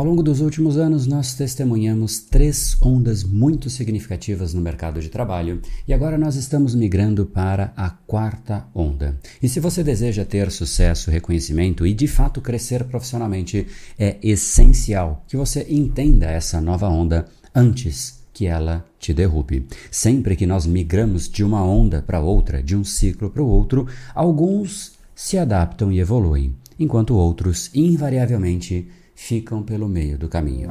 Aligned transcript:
Ao 0.00 0.06
longo 0.06 0.22
dos 0.22 0.40
últimos 0.40 0.78
anos, 0.78 1.06
nós 1.06 1.34
testemunhamos 1.34 2.20
três 2.20 2.74
ondas 2.80 3.22
muito 3.22 3.68
significativas 3.68 4.54
no 4.54 4.62
mercado 4.62 4.98
de 4.98 5.10
trabalho 5.10 5.60
e 5.86 5.92
agora 5.92 6.16
nós 6.16 6.36
estamos 6.36 6.74
migrando 6.74 7.26
para 7.26 7.70
a 7.76 7.90
quarta 7.90 8.66
onda. 8.74 9.20
E 9.42 9.46
se 9.46 9.60
você 9.60 9.84
deseja 9.84 10.24
ter 10.24 10.50
sucesso, 10.50 11.10
reconhecimento 11.10 11.86
e 11.86 11.92
de 11.92 12.06
fato 12.06 12.40
crescer 12.40 12.84
profissionalmente, 12.84 13.66
é 13.98 14.16
essencial 14.22 15.22
que 15.28 15.36
você 15.36 15.66
entenda 15.68 16.30
essa 16.30 16.62
nova 16.62 16.88
onda 16.88 17.26
antes 17.54 18.24
que 18.32 18.46
ela 18.46 18.82
te 18.98 19.12
derrube. 19.12 19.66
Sempre 19.90 20.34
que 20.34 20.46
nós 20.46 20.64
migramos 20.64 21.28
de 21.28 21.44
uma 21.44 21.62
onda 21.62 22.00
para 22.00 22.20
outra, 22.20 22.62
de 22.62 22.74
um 22.74 22.84
ciclo 22.84 23.28
para 23.28 23.42
o 23.42 23.46
outro, 23.46 23.86
alguns 24.14 24.92
se 25.14 25.36
adaptam 25.36 25.92
e 25.92 26.00
evoluem, 26.00 26.54
enquanto 26.78 27.14
outros 27.14 27.70
invariavelmente 27.74 28.88
ficam 29.20 29.62
pelo 29.62 29.88
meio 29.88 30.18
do 30.18 30.28
caminho. 30.28 30.68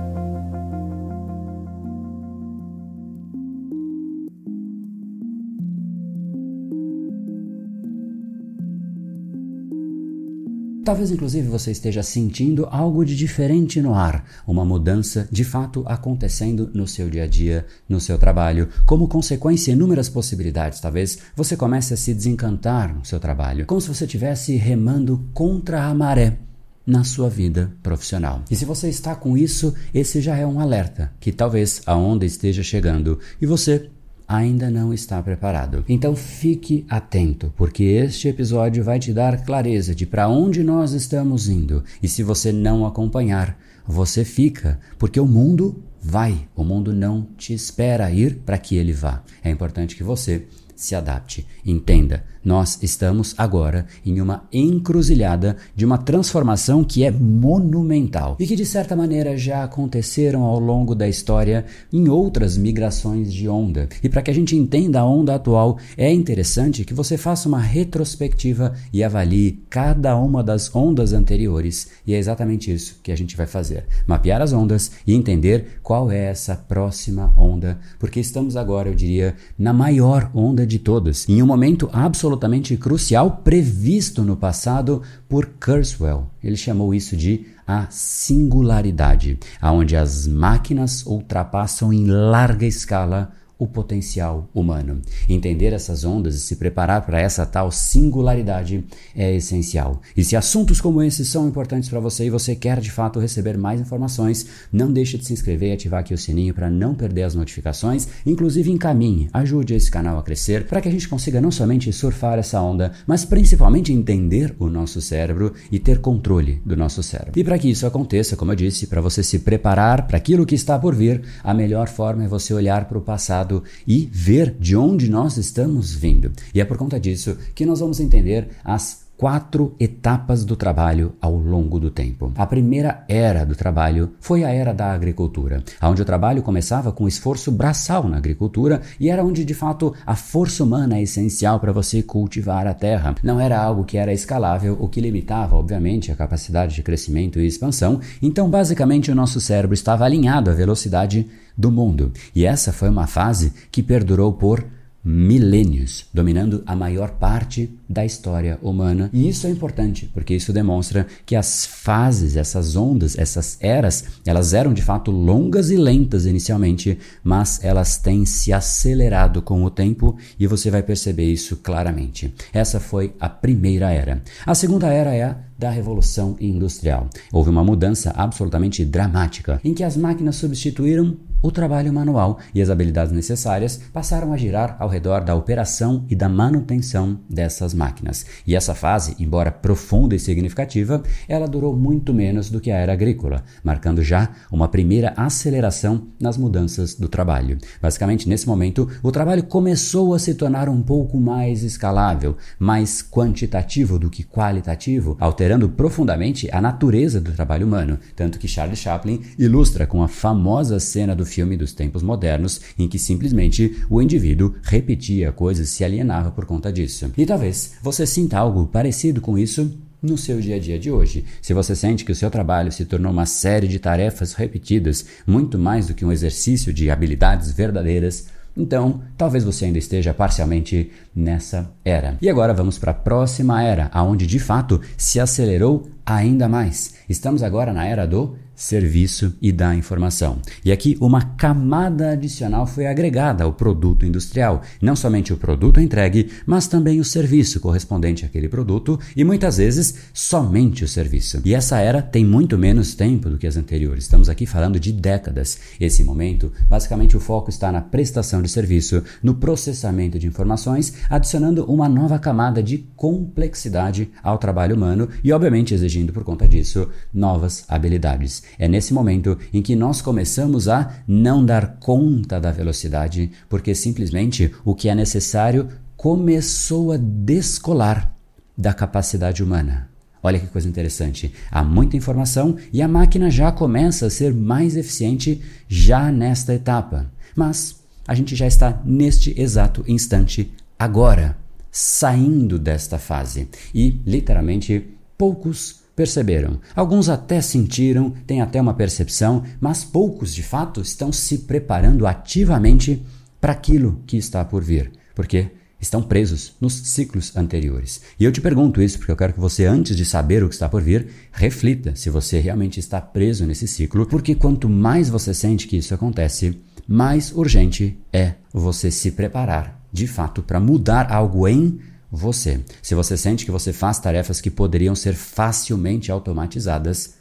Talvez 10.83 11.11
inclusive 11.11 11.47
você 11.47 11.71
esteja 11.71 12.01
sentindo 12.01 12.67
algo 12.71 13.05
de 13.05 13.15
diferente 13.15 13.79
no 13.79 13.93
ar, 13.93 14.25
uma 14.47 14.65
mudança 14.65 15.29
de 15.31 15.43
fato 15.43 15.83
acontecendo 15.85 16.71
no 16.73 16.87
seu 16.87 17.07
dia 17.07 17.23
a 17.25 17.27
dia, 17.27 17.65
no 17.87 18.01
seu 18.01 18.17
trabalho, 18.17 18.67
como 18.85 19.07
consequência 19.07 19.71
inúmeras 19.71 20.09
possibilidades. 20.09 20.81
Talvez 20.81 21.19
você 21.35 21.55
comece 21.55 21.93
a 21.93 21.97
se 21.97 22.13
desencantar 22.13 22.93
no 22.93 23.05
seu 23.05 23.19
trabalho, 23.19 23.67
como 23.67 23.79
se 23.79 23.87
você 23.87 24.05
estivesse 24.05 24.55
remando 24.55 25.29
contra 25.33 25.85
a 25.85 25.93
maré 25.93 26.48
na 26.89 27.03
sua 27.03 27.29
vida 27.29 27.71
profissional. 27.83 28.43
E 28.49 28.55
se 28.55 28.65
você 28.65 28.89
está 28.89 29.15
com 29.15 29.37
isso, 29.37 29.73
esse 29.93 30.19
já 30.19 30.35
é 30.35 30.45
um 30.45 30.59
alerta 30.59 31.11
que 31.19 31.31
talvez 31.31 31.81
a 31.85 31.95
onda 31.95 32.25
esteja 32.25 32.63
chegando 32.63 33.19
e 33.39 33.45
você 33.45 33.89
ainda 34.27 34.69
não 34.69 34.93
está 34.93 35.21
preparado. 35.21 35.83
Então 35.87 36.15
fique 36.15 36.85
atento, 36.89 37.53
porque 37.55 37.83
este 37.83 38.27
episódio 38.27 38.83
vai 38.83 38.99
te 38.99 39.13
dar 39.13 39.43
clareza 39.43 39.93
de 39.93 40.05
para 40.05 40.27
onde 40.27 40.63
nós 40.63 40.93
estamos 40.93 41.47
indo. 41.47 41.83
E 42.01 42.07
se 42.07 42.23
você 42.23 42.51
não 42.51 42.85
acompanhar, 42.85 43.57
você 43.85 44.23
fica, 44.25 44.79
porque 44.97 45.19
o 45.19 45.25
mundo 45.25 45.83
vai, 46.01 46.47
o 46.55 46.63
mundo 46.63 46.93
não 46.93 47.27
te 47.37 47.53
espera 47.53 48.11
ir 48.11 48.35
para 48.45 48.57
que 48.57 48.75
ele 48.75 48.93
vá. 48.93 49.23
É 49.43 49.49
importante 49.49 49.95
que 49.95 50.03
você 50.03 50.45
se 50.79 50.95
adapte. 50.95 51.45
Entenda, 51.65 52.23
nós 52.43 52.79
estamos 52.81 53.35
agora 53.37 53.85
em 54.05 54.21
uma 54.21 54.47
encruzilhada 54.51 55.57
de 55.75 55.85
uma 55.85 55.97
transformação 55.97 56.85
que 56.85 57.03
é 57.03 57.11
monumental 57.11 58.37
e 58.39 58.47
que 58.47 58.55
de 58.55 58.65
certa 58.65 58.95
maneira 58.95 59.37
já 59.37 59.63
aconteceram 59.65 60.43
ao 60.43 60.57
longo 60.57 60.95
da 60.95 61.07
história 61.07 61.65
em 61.91 62.07
outras 62.07 62.57
migrações 62.57 63.33
de 63.33 63.49
onda. 63.49 63.89
E 64.01 64.07
para 64.07 64.21
que 64.21 64.31
a 64.31 64.33
gente 64.33 64.55
entenda 64.55 65.01
a 65.01 65.05
onda 65.05 65.35
atual, 65.35 65.77
é 65.97 66.11
interessante 66.13 66.85
que 66.85 66.93
você 66.93 67.17
faça 67.17 67.49
uma 67.49 67.59
retrospectiva 67.59 68.73
e 68.93 69.03
avalie 69.03 69.61
cada 69.69 70.15
uma 70.15 70.41
das 70.41 70.73
ondas 70.73 71.11
anteriores. 71.11 71.89
E 72.07 72.13
é 72.13 72.17
exatamente 72.17 72.73
isso 72.73 72.99
que 73.03 73.11
a 73.11 73.17
gente 73.17 73.35
vai 73.35 73.47
fazer: 73.47 73.85
mapear 74.07 74.41
as 74.41 74.53
ondas 74.53 74.91
e 75.05 75.13
entender 75.13 75.79
qual 75.83 76.09
é 76.09 76.25
essa 76.25 76.55
próxima 76.55 77.33
onda, 77.37 77.77
porque 77.99 78.19
estamos 78.21 78.55
agora, 78.55 78.87
eu 78.87 78.95
diria, 78.95 79.35
na 79.57 79.73
maior 79.73 80.31
onda 80.33 80.65
de 80.69 80.79
todas, 80.79 81.27
em 81.27 81.43
um 81.43 81.45
momento 81.45 81.89
absolutamente 81.91 82.77
crucial 82.77 83.41
previsto 83.43 84.23
no 84.23 84.37
passado 84.37 85.01
por 85.27 85.47
Kurzweil. 85.59 86.27
Ele 86.41 86.55
chamou 86.55 86.93
isso 86.93 87.17
de 87.17 87.47
a 87.67 87.87
singularidade, 87.89 89.37
aonde 89.61 89.95
as 89.95 90.25
máquinas 90.25 91.05
ultrapassam 91.05 91.91
em 91.91 92.05
larga 92.05 92.65
escala 92.65 93.31
o 93.59 93.67
potencial 93.67 94.49
humano. 94.55 95.01
Entender 95.27 95.73
essas 95.73 96.05
ondas 96.05 96.33
e 96.33 96.39
se 96.39 96.55
preparar 96.55 97.05
para 97.05 97.19
essa 97.19 97.45
tal 97.45 97.69
singularidade 97.71 98.85
é 99.13 99.35
essencial. 99.35 100.01
E 100.15 100.23
se 100.23 100.37
assuntos 100.37 100.79
como 100.79 101.03
esses 101.03 101.27
são 101.27 101.45
importantes 101.45 101.89
para 101.89 101.99
você 101.99 102.25
e 102.25 102.29
você 102.29 102.55
quer 102.55 102.79
de 102.79 102.89
fato 102.89 103.19
receber 103.19 103.57
mais 103.57 103.81
informações, 103.81 104.47
não 104.71 104.91
deixe 104.91 105.17
de 105.17 105.25
se 105.25 105.33
inscrever 105.33 105.71
e 105.71 105.73
ativar 105.73 105.99
aqui 105.99 106.13
o 106.13 106.17
sininho 106.17 106.53
para 106.53 106.69
não 106.69 106.95
perder 106.95 107.23
as 107.23 107.35
notificações. 107.35 108.07
Inclusive 108.25 108.71
encaminhe, 108.71 109.27
ajude 109.33 109.73
esse 109.73 109.91
canal 109.91 110.17
a 110.17 110.23
crescer 110.23 110.65
para 110.65 110.79
que 110.79 110.87
a 110.87 110.91
gente 110.91 111.09
consiga 111.09 111.41
não 111.41 111.51
somente 111.51 111.91
surfar 111.91 112.39
essa 112.39 112.61
onda, 112.61 112.93
mas 113.05 113.25
principalmente 113.25 113.91
entender 113.91 114.55
o 114.57 114.69
nosso 114.69 115.01
cérebro 115.01 115.53
e 115.69 115.79
ter 115.79 115.99
controle 115.99 116.61
do 116.65 116.77
nosso 116.77 117.03
cérebro. 117.03 117.37
E 117.37 117.43
para 117.43 117.59
que 117.59 117.69
isso 117.69 117.85
aconteça, 117.85 118.37
como 118.37 118.53
eu 118.53 118.55
disse, 118.55 118.87
para 118.87 119.01
você 119.01 119.21
se 119.21 119.39
preparar 119.39 120.07
para 120.07 120.17
aquilo 120.17 120.45
que 120.45 120.55
está 120.55 120.79
por 120.79 120.95
vir, 120.95 121.21
a 121.43 121.53
melhor 121.53 121.89
forma 121.89 122.23
é 122.23 122.27
você 122.27 122.53
olhar 122.53 122.85
para 122.85 122.97
o 122.97 123.01
passado 123.01 123.48
passado 123.49 123.63
e 123.87 124.07
ver 124.11 124.55
de 124.59 124.77
onde 124.77 125.09
nós 125.09 125.37
estamos 125.37 125.93
vindo. 125.93 126.31
E 126.53 126.61
é 126.61 126.65
por 126.65 126.77
conta 126.77 126.99
disso 126.99 127.35
que 127.55 127.65
nós 127.65 127.79
vamos 127.79 127.99
entender 127.99 128.49
as 128.63 129.09
quatro 129.19 129.75
etapas 129.77 130.45
do 130.45 130.55
trabalho 130.55 131.11
ao 131.19 131.35
longo 131.35 131.77
do 131.77 131.91
tempo. 131.91 132.31
A 132.37 132.45
primeira 132.45 133.03
era 133.05 133.45
do 133.45 133.53
trabalho 133.53 134.11
foi 134.21 134.45
a 134.45 134.49
era 134.49 134.73
da 134.73 134.93
agricultura, 134.93 135.61
onde 135.81 136.01
o 136.01 136.05
trabalho 136.05 136.41
começava 136.41 136.89
com 136.93 137.05
esforço 137.05 137.51
braçal 137.51 138.07
na 138.07 138.15
agricultura 138.15 138.81
e 138.97 139.09
era 139.09 139.21
onde 139.21 139.43
de 139.43 139.53
fato 139.53 139.93
a 140.05 140.15
força 140.15 140.63
humana 140.63 140.97
é 140.97 141.01
essencial 141.01 141.59
para 141.59 141.73
você 141.73 142.01
cultivar 142.01 142.65
a 142.65 142.73
terra. 142.73 143.13
Não 143.21 143.41
era 143.41 143.61
algo 143.61 143.83
que 143.83 143.97
era 143.97 144.13
escalável, 144.13 144.77
o 144.79 144.87
que 144.87 145.01
limitava, 145.01 145.57
obviamente, 145.57 146.13
a 146.13 146.15
capacidade 146.15 146.73
de 146.73 146.81
crescimento 146.81 147.41
e 147.41 147.45
expansão. 147.45 147.99
Então, 148.21 148.49
basicamente, 148.49 149.11
o 149.11 149.15
nosso 149.15 149.41
cérebro 149.41 149.73
estava 149.73 150.05
alinhado 150.05 150.49
à 150.49 150.53
velocidade 150.53 151.27
do 151.59 151.69
mundo. 151.69 152.13
E 152.33 152.45
essa 152.45 152.71
foi 152.71 152.87
uma 152.87 153.05
fase 153.05 153.51
que 153.69 153.83
perdurou 153.83 154.31
por 154.31 154.65
milênios, 155.03 156.05
dominando 156.13 156.61
a 156.65 156.75
maior 156.75 157.11
parte 157.11 157.69
da 157.87 158.05
história 158.05 158.59
humana. 158.61 159.09
E 159.13 159.27
isso 159.27 159.47
é 159.47 159.49
importante, 159.49 160.09
porque 160.13 160.35
isso 160.35 160.51
demonstra 160.53 161.07
que 161.25 161.35
as 161.35 161.65
fases, 161.65 162.35
essas 162.35 162.75
ondas, 162.75 163.17
essas 163.17 163.57
eras, 163.61 164.05
elas 164.25 164.53
eram 164.53 164.73
de 164.73 164.81
fato 164.81 165.09
longas 165.09 165.71
e 165.71 165.77
lentas 165.77 166.25
inicialmente, 166.25 166.97
mas 167.23 167.63
elas 167.63 167.97
têm 167.97 168.25
se 168.25 168.51
acelerado 168.51 169.41
com 169.41 169.63
o 169.63 169.69
tempo 169.69 170.17
e 170.37 170.45
você 170.47 170.69
vai 170.69 170.83
perceber 170.83 171.31
isso 171.31 171.57
claramente. 171.57 172.33
Essa 172.53 172.79
foi 172.79 173.13
a 173.19 173.29
primeira 173.29 173.91
era. 173.91 174.21
A 174.45 174.53
segunda 174.53 174.87
era 174.87 175.13
é 175.13 175.23
a 175.23 175.37
da 175.57 175.69
Revolução 175.69 176.37
Industrial. 176.39 177.09
Houve 177.33 177.49
uma 177.49 177.63
mudança 177.63 178.11
absolutamente 178.15 178.85
dramática, 178.85 179.59
em 179.63 179.73
que 179.73 179.83
as 179.83 179.97
máquinas 179.97 180.37
substituíram 180.37 181.17
o 181.41 181.51
trabalho 181.51 181.93
manual 181.93 182.39
e 182.53 182.61
as 182.61 182.69
habilidades 182.69 183.13
necessárias 183.13 183.79
passaram 183.93 184.33
a 184.33 184.37
girar 184.37 184.75
ao 184.79 184.89
redor 184.89 185.21
da 185.21 185.35
operação 185.35 186.05
e 186.09 186.15
da 186.15 186.27
manutenção 186.27 187.19
dessas 187.29 187.73
máquinas. 187.73 188.25
E 188.45 188.55
essa 188.55 188.75
fase, 188.75 189.15
embora 189.19 189.51
profunda 189.51 190.15
e 190.15 190.19
significativa, 190.19 191.01
ela 191.27 191.47
durou 191.47 191.75
muito 191.75 192.13
menos 192.13 192.49
do 192.49 192.59
que 192.59 192.71
a 192.71 192.77
era 192.77 192.93
agrícola, 192.93 193.43
marcando 193.63 194.03
já 194.03 194.29
uma 194.51 194.67
primeira 194.67 195.13
aceleração 195.15 196.07
nas 196.19 196.37
mudanças 196.37 196.95
do 196.95 197.07
trabalho. 197.07 197.57
Basicamente, 197.81 198.27
nesse 198.27 198.47
momento, 198.47 198.89
o 199.01 199.11
trabalho 199.11 199.43
começou 199.43 200.13
a 200.13 200.19
se 200.19 200.33
tornar 200.33 200.67
um 200.67 200.81
pouco 200.81 201.19
mais 201.19 201.63
escalável, 201.63 202.35
mais 202.57 203.01
quantitativo 203.01 203.97
do 203.97 204.09
que 204.09 204.23
qualitativo, 204.23 205.15
alterando 205.19 205.69
profundamente 205.69 206.49
a 206.51 206.61
natureza 206.61 207.21
do 207.21 207.31
trabalho 207.31 207.65
humano, 207.65 207.99
tanto 208.15 208.39
que 208.39 208.47
Charles 208.47 208.79
Chaplin 208.79 209.21
ilustra 209.37 209.87
com 209.87 210.03
a 210.03 210.07
famosa 210.07 210.79
cena 210.79 211.15
do 211.15 211.25
filme 211.29 211.55
dos 211.55 211.71
tempos 211.71 212.03
modernos 212.03 212.59
em 212.77 212.87
que 212.87 212.99
simplesmente 212.99 213.83
o 213.89 214.01
indivíduo 214.01 214.55
repetia 214.63 215.31
coisas 215.31 215.69
e 215.69 215.71
se 215.71 215.83
alienava 215.83 216.31
por 216.31 216.45
conta 216.45 216.73
disso. 216.73 217.11
E 217.17 217.25
talvez 217.25 217.73
você 217.81 218.05
sinta 218.05 218.37
algo 218.37 218.65
parecido 218.67 219.21
com 219.21 219.37
isso 219.37 219.71
no 220.01 220.17
seu 220.17 220.39
dia 220.39 220.55
a 220.55 220.59
dia 220.59 220.79
de 220.79 220.91
hoje. 220.91 221.25
Se 221.41 221.53
você 221.53 221.75
sente 221.75 222.05
que 222.05 222.11
o 222.11 222.15
seu 222.15 222.31
trabalho 222.31 222.71
se 222.71 222.85
tornou 222.85 223.11
uma 223.11 223.25
série 223.25 223.67
de 223.67 223.79
tarefas 223.79 224.33
repetidas, 224.33 225.05
muito 225.27 225.57
mais 225.57 225.87
do 225.87 225.93
que 225.93 226.05
um 226.05 226.11
exercício 226.11 226.73
de 226.73 226.89
habilidades 226.89 227.51
verdadeiras, 227.51 228.27
então, 228.57 229.01
talvez 229.17 229.43
você 229.43 229.65
ainda 229.65 229.77
esteja 229.77 230.13
parcialmente 230.13 230.91
nessa 231.15 231.71
era. 231.85 232.17
E 232.21 232.29
agora 232.29 232.53
vamos 232.53 232.77
para 232.77 232.91
a 232.91 232.95
próxima 232.95 233.63
era, 233.63 233.89
aonde 233.93 234.27
de 234.27 234.37
fato 234.37 234.81
se 234.97 235.19
acelerou 235.19 235.89
ainda 236.17 236.47
mais. 236.47 236.93
Estamos 237.07 237.43
agora 237.43 237.73
na 237.73 237.85
era 237.85 238.05
do 238.05 238.35
serviço 238.59 239.33
e 239.41 239.53
da 239.53 239.73
informação. 239.73 240.39
E 240.65 240.71
aqui 240.71 240.97
uma 240.99 241.21
camada 241.21 242.11
adicional 242.11 242.67
foi 242.67 242.87
agregada 242.87 243.45
ao 243.45 243.53
produto 243.53 244.05
industrial. 244.05 244.61
Não 244.81 244.97
somente 244.97 245.31
o 245.31 245.37
produto 245.37 245.79
entregue, 245.79 246.29
mas 246.45 246.67
também 246.67 246.99
o 246.99 247.05
serviço 247.05 247.61
correspondente 247.61 248.25
àquele 248.25 248.49
produto 248.49 248.99
e 249.15 249.23
muitas 249.23 249.57
vezes 249.57 249.95
somente 250.13 250.83
o 250.83 250.89
serviço. 250.89 251.41
E 251.45 251.55
essa 251.55 251.79
era 251.79 252.01
tem 252.01 252.25
muito 252.25 252.57
menos 252.57 252.93
tempo 252.93 253.29
do 253.29 253.37
que 253.37 253.47
as 253.47 253.55
anteriores. 253.55 254.03
Estamos 254.03 254.27
aqui 254.27 254.45
falando 254.45 254.77
de 254.77 254.91
décadas. 254.91 255.57
Esse 255.79 256.03
momento, 256.03 256.51
basicamente 256.69 257.15
o 257.15 257.21
foco 257.21 257.49
está 257.49 257.71
na 257.71 257.79
prestação 257.81 258.41
de 258.41 258.49
serviço, 258.49 259.01
no 259.23 259.35
processamento 259.35 260.19
de 260.19 260.27
informações, 260.27 260.93
adicionando 261.09 261.63
uma 261.63 261.87
nova 261.87 262.19
camada 262.19 262.61
de 262.61 262.79
complexidade 262.97 264.11
ao 264.21 264.37
trabalho 264.37 264.75
humano 264.75 265.07
e 265.23 265.31
obviamente 265.31 265.73
exigindo 265.73 265.98
exigindo 265.99 266.13
por 266.13 266.23
conta 266.23 266.47
disso 266.47 266.89
novas 267.13 267.63
habilidades. 267.67 268.43
É 268.57 268.67
nesse 268.67 268.93
momento 268.93 269.37
em 269.53 269.61
que 269.61 269.75
nós 269.75 270.01
começamos 270.01 270.67
a 270.67 271.01
não 271.07 271.45
dar 271.45 271.77
conta 271.79 272.39
da 272.39 272.51
velocidade, 272.51 273.31
porque 273.47 273.75
simplesmente 273.75 274.53
o 274.63 274.73
que 274.73 274.89
é 274.89 274.95
necessário 274.95 275.67
começou 275.95 276.91
a 276.91 276.97
descolar 276.97 278.15
da 278.57 278.73
capacidade 278.73 279.43
humana. 279.43 279.89
Olha 280.21 280.39
que 280.39 280.47
coisa 280.47 280.67
interessante. 280.67 281.33
Há 281.49 281.63
muita 281.63 281.95
informação 281.95 282.57
e 282.73 282.81
a 282.81 282.87
máquina 282.87 283.29
já 283.29 283.51
começa 283.51 284.05
a 284.05 284.09
ser 284.09 284.33
mais 284.33 284.75
eficiente 284.75 285.41
já 285.67 286.11
nesta 286.11 286.53
etapa. 286.53 287.09
Mas 287.35 287.79
a 288.05 288.13
gente 288.13 288.35
já 288.35 288.45
está 288.45 288.81
neste 288.83 289.39
exato 289.39 289.83
instante 289.87 290.51
agora, 290.77 291.37
saindo 291.71 292.59
desta 292.59 292.97
fase. 292.97 293.47
E, 293.73 294.01
literalmente, 294.05 294.98
poucos 295.19 295.81
perceberam. 295.97 296.61
Alguns 296.73 297.09
até 297.09 297.41
sentiram, 297.41 298.11
têm 298.25 298.39
até 298.39 298.61
uma 298.61 298.73
percepção, 298.73 299.43
mas 299.59 299.83
poucos 299.83 300.33
de 300.33 300.41
fato 300.41 300.79
estão 300.79 301.11
se 301.11 301.39
preparando 301.39 302.07
ativamente 302.07 303.05
para 303.41 303.51
aquilo 303.51 304.01
que 304.07 304.15
está 304.15 304.45
por 304.45 304.63
vir. 304.63 304.89
Porque 305.13 305.51
estão 305.79 306.01
presos 306.01 306.53
nos 306.61 306.73
ciclos 306.73 307.35
anteriores. 307.35 308.01
E 308.17 308.23
eu 308.23 308.31
te 308.31 308.39
pergunto 308.39 308.81
isso 308.81 308.97
porque 308.97 309.11
eu 309.11 309.17
quero 309.17 309.33
que 309.33 309.41
você, 309.41 309.65
antes 309.65 309.95
de 309.95 310.05
saber 310.05 310.41
o 310.41 310.47
que 310.47 310.53
está 310.53 310.69
por 310.69 310.81
vir, 310.81 311.07
reflita 311.33 311.93
se 311.95 312.09
você 312.09 312.39
realmente 312.39 312.79
está 312.79 313.01
preso 313.01 313.45
nesse 313.45 313.67
ciclo, 313.67 314.05
porque 314.05 314.35
quanto 314.35 314.69
mais 314.69 315.09
você 315.09 315.33
sente 315.33 315.67
que 315.67 315.77
isso 315.77 315.93
acontece, 315.93 316.61
mais 316.87 317.33
urgente 317.33 317.97
é 318.11 318.35
você 318.53 318.89
se 318.89 319.11
preparar, 319.11 319.81
de 319.91 320.07
fato, 320.07 320.41
para 320.41 320.61
mudar 320.61 321.11
algo 321.11 321.45
em 321.45 321.79
você. 322.11 322.61
Se 322.81 322.95
você 322.95 323.15
sente 323.17 323.45
que 323.45 323.51
você 323.51 323.71
faz 323.71 323.99
tarefas 323.99 324.41
que 324.41 324.49
poderiam 324.49 324.95
ser 324.95 325.13
facilmente 325.13 326.11
automatizadas, 326.11 327.19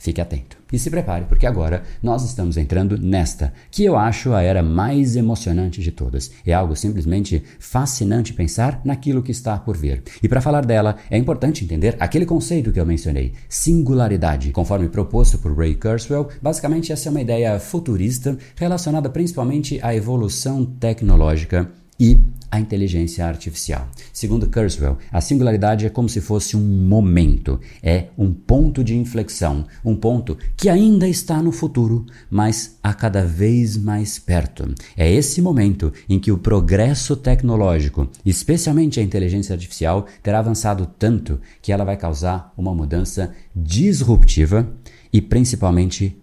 Fique 0.00 0.18
atento. 0.18 0.56
E 0.72 0.78
se 0.78 0.88
prepare, 0.88 1.26
porque 1.26 1.46
agora 1.46 1.82
nós 2.02 2.24
estamos 2.24 2.56
entrando 2.56 2.96
nesta, 2.96 3.52
que 3.70 3.84
eu 3.84 3.98
acho 3.98 4.32
a 4.32 4.40
era 4.40 4.62
mais 4.62 5.14
emocionante 5.14 5.82
de 5.82 5.92
todas. 5.92 6.30
É 6.46 6.54
algo 6.54 6.74
simplesmente 6.74 7.44
fascinante 7.58 8.32
pensar 8.32 8.80
naquilo 8.82 9.22
que 9.22 9.30
está 9.30 9.58
por 9.58 9.76
vir. 9.76 10.02
E 10.22 10.26
para 10.26 10.40
falar 10.40 10.64
dela, 10.64 10.96
é 11.10 11.18
importante 11.18 11.64
entender 11.64 11.96
aquele 12.00 12.24
conceito 12.24 12.72
que 12.72 12.80
eu 12.80 12.86
mencionei, 12.86 13.34
singularidade. 13.46 14.52
Conforme 14.52 14.88
proposto 14.88 15.36
por 15.36 15.54
Ray 15.54 15.74
Kurzweil, 15.74 16.28
basicamente 16.40 16.92
essa 16.92 17.10
é 17.10 17.10
uma 17.10 17.20
ideia 17.20 17.60
futurista 17.60 18.38
relacionada 18.56 19.10
principalmente 19.10 19.78
à 19.82 19.94
evolução 19.94 20.64
tecnológica 20.64 21.70
e 22.00 22.18
a 22.50 22.58
inteligência 22.58 23.26
artificial. 23.26 23.88
Segundo 24.12 24.50
Kurzweil, 24.50 24.96
a 25.12 25.20
singularidade 25.20 25.86
é 25.86 25.90
como 25.90 26.08
se 26.08 26.20
fosse 26.20 26.56
um 26.56 26.88
momento, 26.88 27.60
é 27.82 28.06
um 28.18 28.32
ponto 28.32 28.82
de 28.82 28.96
inflexão, 28.96 29.66
um 29.84 29.94
ponto 29.94 30.36
que 30.56 30.68
ainda 30.68 31.06
está 31.06 31.40
no 31.42 31.52
futuro, 31.52 32.06
mas 32.28 32.78
a 32.82 32.92
cada 32.92 33.24
vez 33.24 33.76
mais 33.76 34.18
perto. 34.18 34.74
É 34.96 35.08
esse 35.08 35.40
momento 35.40 35.92
em 36.08 36.18
que 36.18 36.32
o 36.32 36.38
progresso 36.38 37.14
tecnológico, 37.14 38.08
especialmente 38.24 38.98
a 38.98 39.02
inteligência 39.02 39.52
artificial, 39.52 40.06
terá 40.22 40.40
avançado 40.40 40.86
tanto 40.98 41.40
que 41.62 41.70
ela 41.70 41.84
vai 41.84 41.96
causar 41.96 42.52
uma 42.56 42.74
mudança 42.74 43.32
disruptiva 43.54 44.68
e 45.12 45.20
principalmente 45.20 46.16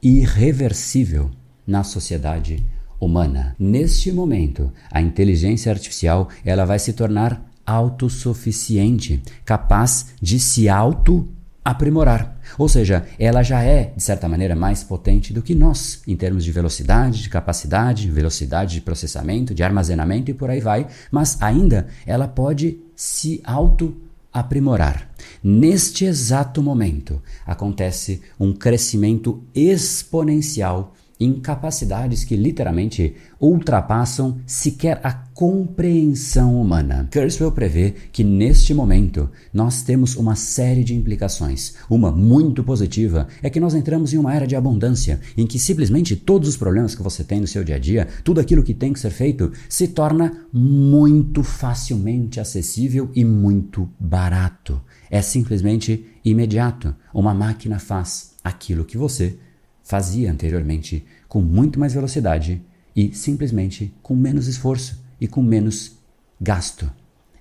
irreversível 0.00 1.30
na 1.66 1.82
sociedade 1.82 2.64
humana. 3.00 3.54
Neste 3.58 4.10
momento, 4.12 4.72
a 4.90 5.00
inteligência 5.00 5.72
artificial 5.72 6.28
ela 6.44 6.64
vai 6.64 6.78
se 6.78 6.92
tornar 6.92 7.42
autossuficiente, 7.66 9.22
capaz 9.44 10.14
de 10.20 10.38
se 10.38 10.68
auto 10.68 11.28
aprimorar. 11.64 12.38
Ou 12.58 12.68
seja, 12.68 13.06
ela 13.18 13.42
já 13.42 13.62
é, 13.62 13.92
de 13.96 14.02
certa 14.02 14.28
maneira, 14.28 14.54
mais 14.54 14.84
potente 14.84 15.32
do 15.32 15.42
que 15.42 15.54
nós, 15.54 16.02
em 16.06 16.14
termos 16.14 16.44
de 16.44 16.52
velocidade, 16.52 17.22
de 17.22 17.30
capacidade, 17.30 18.10
velocidade 18.10 18.74
de 18.74 18.80
processamento, 18.82 19.54
de 19.54 19.62
armazenamento 19.62 20.30
e 20.30 20.34
por 20.34 20.50
aí 20.50 20.60
vai, 20.60 20.86
mas 21.10 21.40
ainda 21.40 21.86
ela 22.06 22.28
pode 22.28 22.78
se 22.94 23.40
auto 23.44 23.96
aprimorar. 24.30 25.08
Neste 25.42 26.04
exato 26.04 26.62
momento 26.62 27.22
acontece 27.46 28.20
um 28.38 28.52
crescimento 28.52 29.42
exponencial 29.54 30.93
incapacidades 31.18 32.24
que 32.24 32.36
literalmente 32.36 33.14
ultrapassam 33.40 34.38
sequer 34.46 35.00
a 35.02 35.12
compreensão 35.12 36.60
humana. 36.60 37.08
Kurzweil 37.12 37.52
prevê 37.52 37.94
que 38.12 38.24
neste 38.24 38.72
momento 38.72 39.28
nós 39.52 39.82
temos 39.82 40.16
uma 40.16 40.36
série 40.36 40.84
de 40.84 40.94
implicações. 40.94 41.74
Uma 41.88 42.10
muito 42.10 42.62
positiva 42.62 43.28
é 43.42 43.50
que 43.50 43.60
nós 43.60 43.74
entramos 43.74 44.12
em 44.12 44.18
uma 44.18 44.34
era 44.34 44.46
de 44.46 44.56
abundância, 44.56 45.20
em 45.36 45.46
que 45.46 45.58
simplesmente 45.58 46.16
todos 46.16 46.48
os 46.48 46.56
problemas 46.56 46.94
que 46.94 47.02
você 47.02 47.24
tem 47.24 47.40
no 47.40 47.46
seu 47.46 47.64
dia 47.64 47.76
a 47.76 47.78
dia, 47.78 48.08
tudo 48.22 48.40
aquilo 48.40 48.62
que 48.62 48.74
tem 48.74 48.92
que 48.92 49.00
ser 49.00 49.10
feito, 49.10 49.52
se 49.68 49.88
torna 49.88 50.46
muito 50.52 51.42
facilmente 51.42 52.40
acessível 52.40 53.10
e 53.14 53.24
muito 53.24 53.88
barato. 53.98 54.80
É 55.10 55.20
simplesmente 55.20 56.06
imediato. 56.24 56.94
Uma 57.12 57.34
máquina 57.34 57.78
faz 57.78 58.34
aquilo 58.42 58.84
que 58.84 58.98
você 58.98 59.38
fazia 59.84 60.32
anteriormente 60.32 61.04
com 61.28 61.40
muito 61.40 61.78
mais 61.78 61.94
velocidade 61.94 62.60
e 62.96 63.14
simplesmente 63.14 63.94
com 64.02 64.16
menos 64.16 64.48
esforço 64.48 65.04
e 65.20 65.28
com 65.28 65.42
menos 65.42 65.92
gasto. 66.40 66.90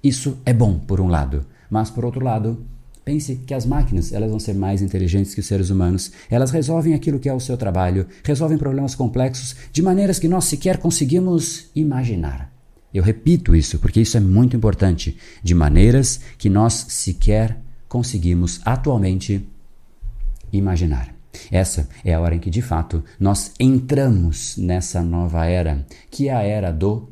Isso 0.04 0.38
é 0.46 0.54
bom 0.54 0.78
por 0.78 1.00
um 1.00 1.08
lado, 1.08 1.46
mas 1.70 1.90
por 1.90 2.04
outro 2.04 2.24
lado, 2.24 2.66
pense 3.06 3.36
que 3.36 3.54
as 3.54 3.66
máquinas 3.66 4.12
elas 4.12 4.30
vão 4.30 4.40
ser 4.40 4.54
mais 4.54 4.82
inteligentes 4.82 5.34
que 5.34 5.40
os 5.40 5.46
seres 5.46 5.70
humanos. 5.70 6.12
Elas 6.30 6.52
resolvem 6.52 6.94
aquilo 6.94 7.20
que 7.20 7.30
é 7.30 7.34
o 7.34 7.40
seu 7.40 7.58
trabalho, 7.58 8.08
resolvem 8.24 8.58
problemas 8.58 8.96
complexos 8.96 9.56
de 9.72 9.82
maneiras 9.82 10.20
que 10.20 10.28
nós 10.28 10.46
sequer 10.46 10.78
conseguimos 10.78 11.70
imaginar. 11.74 12.52
Eu 12.94 13.04
repito 13.04 13.56
isso 13.56 13.80
porque 13.80 14.02
isso 14.02 14.18
é 14.18 14.20
muito 14.20 14.56
importante, 14.56 15.18
de 15.42 15.56
maneiras 15.56 16.20
que 16.38 16.50
nós 16.50 16.86
sequer 16.90 17.58
conseguimos 17.88 18.62
atualmente 18.64 19.48
imaginar. 20.52 21.13
Essa 21.52 21.88
é 22.04 22.14
a 22.14 22.20
hora 22.20 22.36
em 22.36 22.40
que, 22.40 22.50
de 22.50 22.62
fato, 22.62 23.04
nós 23.20 23.52
entramos 23.60 24.58
nessa 24.58 25.02
nova 25.02 25.46
era, 25.46 25.86
que 26.10 26.30
é 26.30 26.34
a 26.34 26.42
era 26.42 26.72
do 26.72 27.10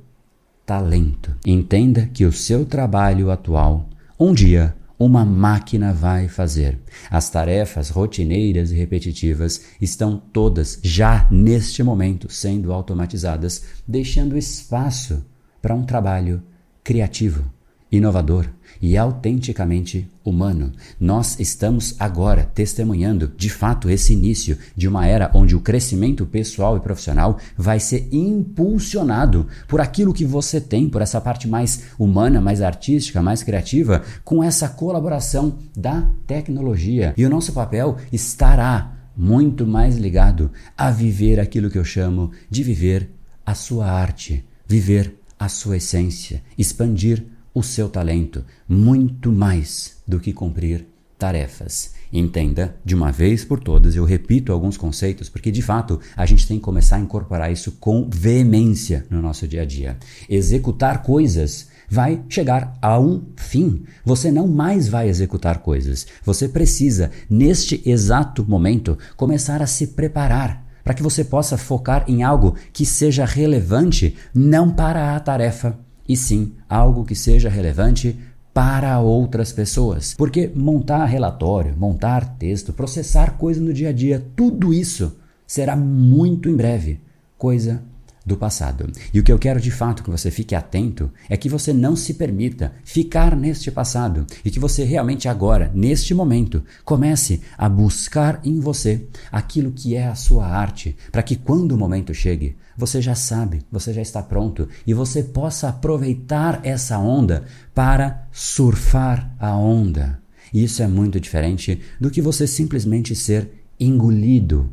talento. 0.65 1.35
Entenda 1.45 2.09
que 2.13 2.25
o 2.25 2.31
seu 2.31 2.65
trabalho 2.65 3.31
atual, 3.31 3.89
um 4.19 4.33
dia, 4.33 4.75
uma 4.97 5.25
máquina 5.25 5.91
vai 5.91 6.27
fazer. 6.27 6.77
As 7.09 7.29
tarefas 7.29 7.89
rotineiras 7.89 8.71
e 8.71 8.75
repetitivas 8.75 9.61
estão 9.81 10.21
todas 10.31 10.79
já 10.83 11.27
neste 11.31 11.81
momento 11.81 12.31
sendo 12.31 12.71
automatizadas, 12.71 13.63
deixando 13.87 14.37
espaço 14.37 15.25
para 15.59 15.73
um 15.73 15.83
trabalho 15.83 16.43
criativo, 16.83 17.43
inovador 17.91 18.47
e 18.81 18.97
autenticamente 18.97 20.09
humano. 20.23 20.71
Nós 20.99 21.39
estamos 21.39 21.95
agora 21.99 22.49
testemunhando, 22.53 23.31
de 23.37 23.49
fato, 23.49 23.89
esse 23.89 24.13
início 24.13 24.57
de 24.75 24.87
uma 24.87 25.05
era 25.05 25.29
onde 25.33 25.55
o 25.55 25.59
crescimento 25.59 26.25
pessoal 26.25 26.77
e 26.77 26.79
profissional 26.79 27.37
vai 27.55 27.79
ser 27.79 28.07
impulsionado 28.11 29.47
por 29.67 29.81
aquilo 29.81 30.13
que 30.13 30.25
você 30.25 30.59
tem, 30.59 30.89
por 30.89 31.01
essa 31.01 31.21
parte 31.21 31.47
mais 31.47 31.83
humana, 31.99 32.41
mais 32.41 32.61
artística, 32.61 33.21
mais 33.21 33.43
criativa, 33.43 34.01
com 34.23 34.43
essa 34.43 34.67
colaboração 34.67 35.57
da 35.75 36.07
tecnologia. 36.25 37.13
E 37.17 37.25
o 37.25 37.29
nosso 37.29 37.53
papel 37.53 37.97
estará 38.11 38.97
muito 39.15 39.67
mais 39.67 39.97
ligado 39.97 40.51
a 40.77 40.89
viver 40.89 41.39
aquilo 41.39 41.69
que 41.69 41.77
eu 41.77 41.83
chamo 41.83 42.31
de 42.49 42.63
viver 42.63 43.09
a 43.45 43.53
sua 43.53 43.85
arte, 43.91 44.45
viver 44.67 45.15
a 45.37 45.49
sua 45.49 45.77
essência, 45.77 46.41
expandir 46.57 47.25
o 47.53 47.61
seu 47.61 47.89
talento 47.89 48.43
muito 48.67 49.31
mais 49.31 49.97
do 50.07 50.19
que 50.19 50.33
cumprir 50.33 50.85
tarefas. 51.17 51.93
Entenda 52.11 52.75
de 52.83 52.95
uma 52.95 53.11
vez 53.11 53.45
por 53.45 53.59
todas, 53.59 53.95
eu 53.95 54.03
repito 54.03 54.51
alguns 54.51 54.75
conceitos, 54.75 55.29
porque 55.29 55.51
de 55.51 55.61
fato 55.61 55.99
a 56.17 56.25
gente 56.25 56.47
tem 56.47 56.57
que 56.57 56.63
começar 56.63 56.97
a 56.97 56.99
incorporar 56.99 57.51
isso 57.51 57.73
com 57.73 58.09
veemência 58.11 59.05
no 59.09 59.21
nosso 59.21 59.47
dia 59.47 59.61
a 59.61 59.65
dia. 59.65 59.97
Executar 60.27 61.03
coisas 61.03 61.69
vai 61.87 62.23
chegar 62.27 62.77
a 62.81 62.99
um 62.99 63.21
fim. 63.35 63.83
Você 64.03 64.31
não 64.31 64.47
mais 64.47 64.87
vai 64.87 65.09
executar 65.09 65.59
coisas. 65.59 66.07
Você 66.23 66.47
precisa, 66.47 67.11
neste 67.29 67.81
exato 67.85 68.43
momento, 68.47 68.97
começar 69.15 69.61
a 69.61 69.67
se 69.67 69.87
preparar 69.87 70.65
para 70.83 70.93
que 70.93 71.03
você 71.03 71.23
possa 71.23 71.57
focar 71.57 72.05
em 72.07 72.23
algo 72.23 72.55
que 72.73 72.85
seja 72.85 73.25
relevante 73.25 74.15
não 74.33 74.71
para 74.71 75.15
a 75.15 75.19
tarefa, 75.19 75.77
e 76.11 76.17
sim 76.17 76.51
algo 76.67 77.05
que 77.05 77.15
seja 77.15 77.47
relevante 77.49 78.19
para 78.53 78.99
outras 78.99 79.53
pessoas. 79.53 80.13
Porque 80.13 80.51
montar 80.53 81.05
relatório, 81.05 81.73
montar 81.77 82.37
texto, 82.37 82.73
processar 82.73 83.37
coisa 83.37 83.61
no 83.61 83.73
dia 83.73 83.89
a 83.89 83.93
dia, 83.93 84.21
tudo 84.35 84.73
isso 84.73 85.15
será 85.47 85.73
muito 85.73 86.49
em 86.49 86.55
breve 86.55 86.99
coisa 87.37 87.81
do 88.25 88.37
passado. 88.37 88.89
E 89.13 89.19
o 89.19 89.23
que 89.23 89.31
eu 89.31 89.39
quero 89.39 89.59
de 89.59 89.71
fato 89.71 90.03
que 90.03 90.09
você 90.09 90.29
fique 90.29 90.53
atento 90.53 91.11
é 91.27 91.35
que 91.35 91.49
você 91.49 91.73
não 91.73 91.95
se 91.95 92.13
permita 92.13 92.73
ficar 92.83 93.35
neste 93.35 93.71
passado 93.71 94.25
e 94.45 94.51
que 94.51 94.59
você 94.59 94.83
realmente 94.83 95.27
agora, 95.27 95.71
neste 95.73 96.13
momento, 96.13 96.63
comece 96.85 97.41
a 97.57 97.67
buscar 97.67 98.39
em 98.43 98.59
você 98.59 99.07
aquilo 99.31 99.71
que 99.71 99.95
é 99.95 100.07
a 100.07 100.15
sua 100.15 100.45
arte, 100.45 100.95
para 101.11 101.23
que 101.23 101.35
quando 101.35 101.71
o 101.71 101.77
momento 101.77 102.13
chegue, 102.13 102.55
você 102.77 103.01
já 103.01 103.15
sabe, 103.15 103.63
você 103.71 103.93
já 103.93 104.01
está 104.01 104.21
pronto 104.21 104.67
e 104.85 104.93
você 104.93 105.23
possa 105.23 105.69
aproveitar 105.69 106.61
essa 106.63 106.97
onda 106.99 107.43
para 107.73 108.27
surfar 108.31 109.35
a 109.39 109.55
onda. 109.55 110.19
E 110.53 110.63
isso 110.63 110.83
é 110.83 110.87
muito 110.87 111.19
diferente 111.19 111.81
do 111.99 112.11
que 112.11 112.21
você 112.21 112.45
simplesmente 112.45 113.15
ser 113.15 113.49
engolido 113.79 114.69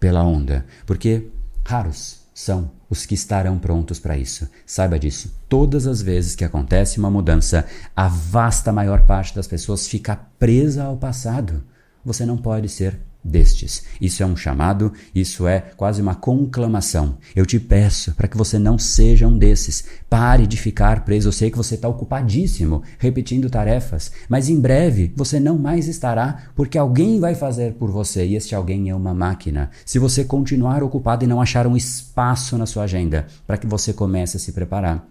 pela 0.00 0.24
onda, 0.24 0.64
porque 0.86 1.28
raros 1.64 2.20
são 2.32 2.77
os 2.90 3.04
que 3.04 3.14
estarão 3.14 3.58
prontos 3.58 3.98
para 3.98 4.16
isso. 4.16 4.48
Saiba 4.66 4.98
disso. 4.98 5.34
Todas 5.48 5.86
as 5.86 6.00
vezes 6.00 6.34
que 6.34 6.44
acontece 6.44 6.98
uma 6.98 7.10
mudança, 7.10 7.66
a 7.94 8.08
vasta 8.08 8.72
maior 8.72 9.06
parte 9.06 9.34
das 9.34 9.46
pessoas 9.46 9.86
fica 9.86 10.16
presa 10.38 10.84
ao 10.84 10.96
passado. 10.96 11.62
Você 12.04 12.24
não 12.24 12.36
pode 12.36 12.68
ser 12.68 12.98
destes. 13.28 13.84
Isso 14.00 14.22
é 14.22 14.26
um 14.26 14.36
chamado, 14.36 14.92
isso 15.14 15.46
é 15.46 15.60
quase 15.76 16.00
uma 16.00 16.14
conclamação. 16.14 17.18
Eu 17.34 17.46
te 17.46 17.60
peço 17.60 18.14
para 18.14 18.28
que 18.28 18.36
você 18.36 18.58
não 18.58 18.78
seja 18.78 19.26
um 19.26 19.38
desses. 19.38 19.84
Pare 20.08 20.46
de 20.46 20.56
ficar 20.56 21.04
preso. 21.04 21.28
Eu 21.28 21.32
sei 21.32 21.50
que 21.50 21.56
você 21.56 21.74
está 21.74 21.88
ocupadíssimo 21.88 22.82
repetindo 22.98 23.50
tarefas, 23.50 24.10
mas 24.28 24.48
em 24.48 24.58
breve 24.60 25.12
você 25.14 25.38
não 25.38 25.58
mais 25.58 25.86
estará 25.86 26.48
porque 26.54 26.78
alguém 26.78 27.20
vai 27.20 27.34
fazer 27.34 27.74
por 27.74 27.90
você 27.90 28.26
e 28.26 28.34
este 28.34 28.54
alguém 28.54 28.88
é 28.88 28.94
uma 28.94 29.14
máquina. 29.14 29.70
Se 29.84 29.98
você 29.98 30.24
continuar 30.24 30.82
ocupado 30.82 31.24
e 31.24 31.28
não 31.28 31.40
achar 31.40 31.66
um 31.66 31.76
espaço 31.76 32.56
na 32.56 32.66
sua 32.66 32.84
agenda 32.84 33.26
para 33.46 33.56
que 33.56 33.66
você 33.66 33.92
comece 33.92 34.36
a 34.36 34.40
se 34.40 34.52
preparar, 34.52 35.06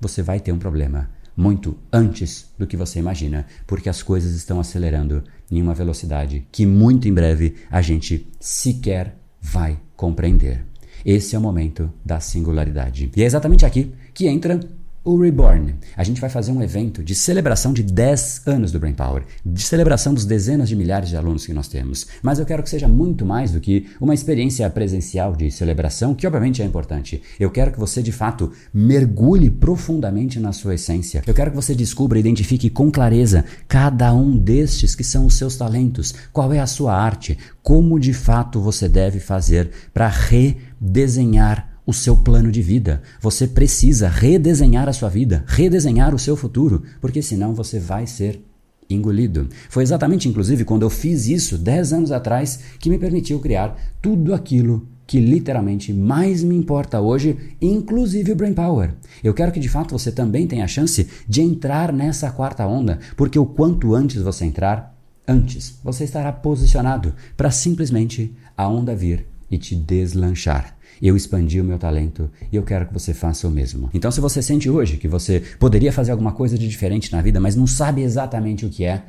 você 0.00 0.22
vai 0.22 0.40
ter 0.40 0.52
um 0.52 0.58
problema 0.58 1.17
muito 1.38 1.78
antes 1.92 2.50
do 2.58 2.66
que 2.66 2.76
você 2.76 2.98
imagina, 2.98 3.46
porque 3.64 3.88
as 3.88 4.02
coisas 4.02 4.34
estão 4.34 4.58
acelerando 4.58 5.22
em 5.48 5.62
uma 5.62 5.72
velocidade 5.72 6.44
que 6.50 6.66
muito 6.66 7.06
em 7.06 7.14
breve 7.14 7.54
a 7.70 7.80
gente 7.80 8.26
sequer 8.40 9.16
vai 9.40 9.78
compreender. 9.94 10.66
Esse 11.04 11.36
é 11.36 11.38
o 11.38 11.40
momento 11.40 11.92
da 12.04 12.18
singularidade. 12.18 13.12
E 13.16 13.22
é 13.22 13.24
exatamente 13.24 13.64
aqui 13.64 13.94
que 14.12 14.26
entra 14.26 14.58
o 15.04 15.20
Reborn. 15.20 15.74
A 15.96 16.04
gente 16.04 16.20
vai 16.20 16.28
fazer 16.28 16.52
um 16.52 16.62
evento 16.62 17.02
de 17.02 17.14
celebração 17.14 17.72
de 17.72 17.82
10 17.82 18.42
anos 18.46 18.72
do 18.72 18.78
Brain 18.78 18.92
Power, 18.92 19.22
de 19.44 19.62
celebração 19.62 20.12
dos 20.12 20.24
dezenas 20.24 20.68
de 20.68 20.76
milhares 20.76 21.08
de 21.08 21.16
alunos 21.16 21.46
que 21.46 21.52
nós 21.52 21.68
temos. 21.68 22.06
Mas 22.22 22.38
eu 22.38 22.44
quero 22.46 22.62
que 22.62 22.70
seja 22.70 22.88
muito 22.88 23.24
mais 23.24 23.52
do 23.52 23.60
que 23.60 23.86
uma 24.00 24.14
experiência 24.14 24.68
presencial 24.68 25.34
de 25.34 25.50
celebração, 25.50 26.14
que 26.14 26.26
obviamente 26.26 26.62
é 26.62 26.64
importante. 26.64 27.22
Eu 27.38 27.50
quero 27.50 27.72
que 27.72 27.78
você 27.78 28.02
de 28.02 28.12
fato 28.12 28.52
mergulhe 28.72 29.50
profundamente 29.50 30.38
na 30.38 30.52
sua 30.52 30.74
essência. 30.74 31.22
Eu 31.26 31.34
quero 31.34 31.50
que 31.50 31.56
você 31.56 31.74
descubra 31.74 32.18
e 32.18 32.20
identifique 32.20 32.68
com 32.68 32.90
clareza 32.90 33.44
cada 33.66 34.12
um 34.12 34.36
destes 34.36 34.94
que 34.94 35.04
são 35.04 35.26
os 35.26 35.34
seus 35.34 35.56
talentos, 35.56 36.14
qual 36.32 36.52
é 36.52 36.58
a 36.58 36.66
sua 36.66 36.94
arte, 36.94 37.38
como 37.62 37.98
de 37.98 38.12
fato 38.12 38.60
você 38.60 38.88
deve 38.88 39.20
fazer 39.20 39.70
para 39.92 40.08
redesenhar 40.08 41.67
o 41.88 41.92
seu 41.94 42.14
plano 42.14 42.52
de 42.52 42.60
vida. 42.60 43.00
Você 43.18 43.46
precisa 43.46 44.08
redesenhar 44.10 44.90
a 44.90 44.92
sua 44.92 45.08
vida, 45.08 45.42
redesenhar 45.46 46.14
o 46.14 46.18
seu 46.18 46.36
futuro, 46.36 46.82
porque 47.00 47.22
senão 47.22 47.54
você 47.54 47.80
vai 47.80 48.06
ser 48.06 48.44
engolido. 48.90 49.48
Foi 49.70 49.84
exatamente, 49.84 50.28
inclusive, 50.28 50.66
quando 50.66 50.82
eu 50.82 50.90
fiz 50.90 51.28
isso 51.28 51.56
10 51.56 51.94
anos 51.94 52.12
atrás 52.12 52.60
que 52.78 52.90
me 52.90 52.98
permitiu 52.98 53.40
criar 53.40 53.74
tudo 54.02 54.34
aquilo 54.34 54.86
que 55.06 55.18
literalmente 55.18 55.90
mais 55.90 56.42
me 56.44 56.54
importa 56.54 57.00
hoje, 57.00 57.38
inclusive 57.58 58.32
o 58.32 58.36
Brain 58.36 58.52
Power. 58.52 58.94
Eu 59.24 59.32
quero 59.32 59.50
que 59.50 59.58
de 59.58 59.70
fato 59.70 59.98
você 59.98 60.12
também 60.12 60.46
tenha 60.46 60.64
a 60.64 60.68
chance 60.68 61.08
de 61.26 61.40
entrar 61.40 61.90
nessa 61.90 62.30
quarta 62.30 62.66
onda, 62.66 62.98
porque 63.16 63.38
o 63.38 63.46
quanto 63.46 63.94
antes 63.94 64.20
você 64.20 64.44
entrar, 64.44 64.94
antes 65.26 65.78
você 65.82 66.04
estará 66.04 66.30
posicionado 66.32 67.14
para 67.34 67.50
simplesmente 67.50 68.36
a 68.54 68.68
onda 68.68 68.94
vir 68.94 69.24
e 69.50 69.56
te 69.56 69.74
deslanchar. 69.74 70.77
Eu 71.00 71.16
expandi 71.16 71.60
o 71.60 71.64
meu 71.64 71.78
talento 71.78 72.30
e 72.52 72.56
eu 72.56 72.62
quero 72.62 72.86
que 72.86 72.92
você 72.92 73.14
faça 73.14 73.46
o 73.46 73.50
mesmo. 73.50 73.90
Então, 73.94 74.10
se 74.10 74.20
você 74.20 74.42
sente 74.42 74.68
hoje 74.68 74.96
que 74.96 75.08
você 75.08 75.42
poderia 75.58 75.92
fazer 75.92 76.12
alguma 76.12 76.32
coisa 76.32 76.58
de 76.58 76.68
diferente 76.68 77.12
na 77.12 77.22
vida, 77.22 77.40
mas 77.40 77.56
não 77.56 77.66
sabe 77.66 78.02
exatamente 78.02 78.66
o 78.66 78.70
que 78.70 78.84
é, 78.84 79.02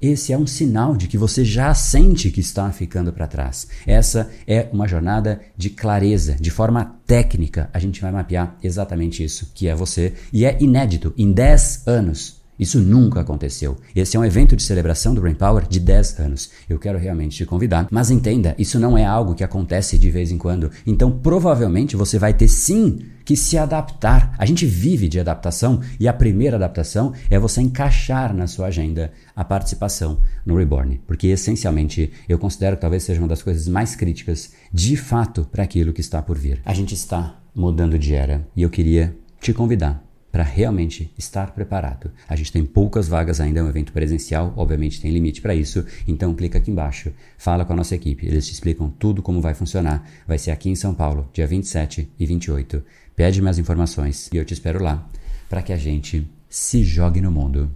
esse 0.00 0.32
é 0.32 0.38
um 0.38 0.46
sinal 0.46 0.96
de 0.96 1.06
que 1.06 1.18
você 1.18 1.44
já 1.44 1.74
sente 1.74 2.30
que 2.30 2.40
está 2.40 2.72
ficando 2.72 3.12
para 3.12 3.26
trás. 3.26 3.68
Essa 3.86 4.30
é 4.46 4.66
uma 4.72 4.88
jornada 4.88 5.42
de 5.54 5.68
clareza, 5.68 6.36
de 6.40 6.50
forma 6.50 6.96
técnica. 7.06 7.68
A 7.70 7.78
gente 7.78 8.00
vai 8.00 8.10
mapear 8.10 8.56
exatamente 8.62 9.22
isso, 9.22 9.52
que 9.54 9.68
é 9.68 9.74
você, 9.74 10.14
e 10.32 10.46
é 10.46 10.56
inédito. 10.58 11.12
Em 11.18 11.30
10 11.30 11.86
anos, 11.86 12.39
isso 12.60 12.78
nunca 12.78 13.22
aconteceu. 13.22 13.78
Esse 13.96 14.18
é 14.18 14.20
um 14.20 14.24
evento 14.24 14.54
de 14.54 14.62
celebração 14.62 15.14
do 15.14 15.22
Brain 15.22 15.34
Power 15.34 15.66
de 15.66 15.80
10 15.80 16.20
anos. 16.20 16.50
Eu 16.68 16.78
quero 16.78 16.98
realmente 16.98 17.38
te 17.38 17.46
convidar. 17.46 17.88
Mas 17.90 18.10
entenda, 18.10 18.54
isso 18.58 18.78
não 18.78 18.98
é 18.98 19.04
algo 19.04 19.34
que 19.34 19.42
acontece 19.42 19.96
de 19.98 20.10
vez 20.10 20.30
em 20.30 20.36
quando. 20.36 20.70
Então, 20.86 21.10
provavelmente 21.10 21.96
você 21.96 22.18
vai 22.18 22.34
ter 22.34 22.48
sim 22.48 22.98
que 23.24 23.34
se 23.34 23.56
adaptar. 23.56 24.34
A 24.36 24.44
gente 24.44 24.66
vive 24.66 25.08
de 25.08 25.18
adaptação 25.18 25.80
e 25.98 26.06
a 26.06 26.12
primeira 26.12 26.56
adaptação 26.56 27.14
é 27.30 27.38
você 27.38 27.62
encaixar 27.62 28.34
na 28.34 28.46
sua 28.46 28.66
agenda 28.66 29.10
a 29.34 29.42
participação 29.42 30.20
no 30.44 30.56
Reborn, 30.56 31.00
porque 31.06 31.28
essencialmente 31.28 32.12
eu 32.28 32.38
considero 32.38 32.76
que 32.76 32.82
talvez 32.82 33.04
seja 33.04 33.20
uma 33.20 33.28
das 33.28 33.42
coisas 33.42 33.66
mais 33.68 33.96
críticas 33.96 34.52
de 34.70 34.96
fato 34.96 35.46
para 35.50 35.64
aquilo 35.64 35.94
que 35.94 36.02
está 36.02 36.20
por 36.20 36.36
vir. 36.36 36.60
A 36.64 36.74
gente 36.74 36.92
está 36.92 37.40
mudando 37.54 37.98
de 37.98 38.14
era 38.14 38.46
e 38.54 38.62
eu 38.62 38.68
queria 38.68 39.16
te 39.40 39.54
convidar 39.54 40.09
para 40.30 40.42
realmente 40.42 41.12
estar 41.18 41.52
preparado. 41.52 42.10
A 42.28 42.36
gente 42.36 42.52
tem 42.52 42.64
poucas 42.64 43.08
vagas 43.08 43.40
ainda, 43.40 43.60
é 43.60 43.62
um 43.62 43.68
evento 43.68 43.92
presencial, 43.92 44.52
obviamente 44.56 45.00
tem 45.00 45.10
limite 45.10 45.40
para 45.40 45.54
isso, 45.54 45.84
então 46.06 46.34
clica 46.34 46.58
aqui 46.58 46.70
embaixo, 46.70 47.12
fala 47.36 47.64
com 47.64 47.72
a 47.72 47.76
nossa 47.76 47.94
equipe, 47.94 48.26
eles 48.26 48.46
te 48.46 48.52
explicam 48.52 48.88
tudo 48.90 49.22
como 49.22 49.40
vai 49.40 49.54
funcionar. 49.54 50.08
Vai 50.26 50.38
ser 50.38 50.50
aqui 50.50 50.70
em 50.70 50.76
São 50.76 50.94
Paulo, 50.94 51.28
dia 51.32 51.46
27 51.46 52.10
e 52.18 52.26
28. 52.26 52.82
Pede 53.16 53.42
mais 53.42 53.58
informações 53.58 54.30
e 54.32 54.36
eu 54.36 54.44
te 54.44 54.54
espero 54.54 54.82
lá 54.82 55.08
para 55.48 55.62
que 55.62 55.72
a 55.72 55.76
gente 55.76 56.30
se 56.48 56.82
jogue 56.84 57.20
no 57.20 57.30
mundo, 57.30 57.70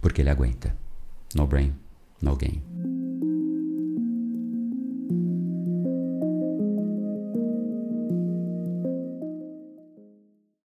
porque 0.00 0.22
ele 0.22 0.30
aguenta. 0.30 0.74
No 1.34 1.46
brain, 1.46 1.74
no 2.22 2.36
game. 2.36 2.93